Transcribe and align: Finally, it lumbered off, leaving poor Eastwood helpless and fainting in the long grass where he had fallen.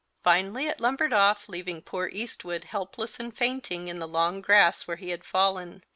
Finally, 0.23 0.65
it 0.65 0.79
lumbered 0.81 1.13
off, 1.13 1.47
leaving 1.47 1.79
poor 1.79 2.07
Eastwood 2.07 2.63
helpless 2.63 3.19
and 3.19 3.37
fainting 3.37 3.87
in 3.87 3.99
the 3.99 4.07
long 4.07 4.41
grass 4.41 4.87
where 4.87 4.97
he 4.97 5.09
had 5.11 5.23
fallen. 5.23 5.83